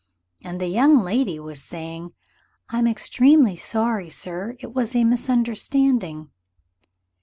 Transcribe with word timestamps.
And 0.43 0.59
the 0.59 0.65
young 0.65 1.03
lady 1.03 1.39
was 1.39 1.61
saying, 1.61 2.13
"I 2.69 2.79
am 2.79 2.87
extremely 2.87 3.55
sorry, 3.55 4.09
sir; 4.09 4.55
it 4.59 4.73
was 4.73 4.95
a 4.95 5.03
misunderstanding." 5.03 6.31